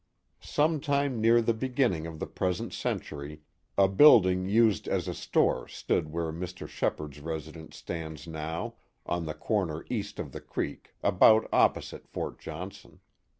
Sometime 0.41 1.21
near 1.21 1.43
the 1.43 1.53
beginning 1.53 2.07
of 2.07 2.17
the 2.17 2.25
present 2.25 2.73
century 2.73 3.43
a 3.77 3.87
building 3.87 4.49
used 4.49 4.87
as 4.87 5.07
a 5.07 5.13
store 5.13 5.67
stood 5.67 6.11
where 6.11 6.31
Mr. 6.31 6.67
Shepard's 6.67 7.19
residence 7.19 7.77
stands 7.77 8.25
now, 8.25 8.77
on 9.05 9.27
the 9.27 9.35
corner 9.35 9.85
east 9.91 10.17
of 10.17 10.31
the 10.31 10.41
creek, 10.41 10.95
about 11.03 11.47
opposite 11.53 12.07
Fort 12.07 12.39
Johnson. 12.39 12.99